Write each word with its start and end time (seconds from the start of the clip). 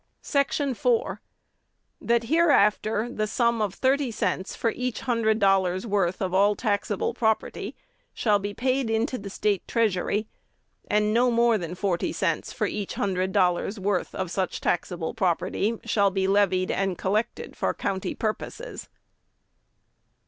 "Section 0.23 0.73
4. 0.73 1.21
That 2.01 2.23
hereafter 2.23 3.07
the 3.07 3.27
sum 3.27 3.61
of 3.61 3.75
thirty 3.75 4.09
cents 4.09 4.55
for 4.55 4.71
each 4.71 5.01
hundred 5.01 5.37
dollars' 5.37 5.85
worth 5.85 6.23
of 6.23 6.33
all 6.33 6.55
taxable 6.55 7.13
property 7.13 7.75
shall 8.11 8.39
be 8.39 8.51
paid 8.55 8.89
into 8.89 9.19
the 9.19 9.29
State 9.29 9.67
treasury; 9.67 10.25
and 10.89 11.13
no 11.13 11.29
more 11.29 11.59
than 11.59 11.75
forty 11.75 12.11
cents 12.11 12.51
for 12.51 12.65
each 12.65 12.95
hundred 12.95 13.31
dollars' 13.31 13.79
worth 13.79 14.15
of 14.15 14.31
such 14.31 14.59
taxable 14.59 15.13
property 15.13 15.77
shall 15.85 16.09
be 16.09 16.27
levied 16.27 16.71
and 16.71 16.97
collected 16.97 17.55
for 17.55 17.71
county 17.71 18.15
purposes." 18.15 18.89